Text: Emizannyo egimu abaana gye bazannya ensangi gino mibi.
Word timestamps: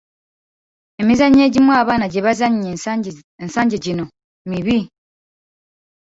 Emizannyo 1.01 1.41
egimu 1.47 1.71
abaana 1.81 2.05
gye 2.11 2.21
bazannya 2.25 2.69
ensangi 3.45 3.77
gino 3.85 4.05
mibi. 4.49 4.77